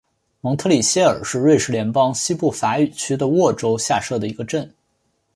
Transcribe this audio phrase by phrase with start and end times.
[0.39, 4.73] 蒙特里谢尔是瑞士联邦西部法语区的沃州下设的一个镇。